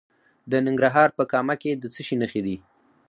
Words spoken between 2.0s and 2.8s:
شي نښې دي؟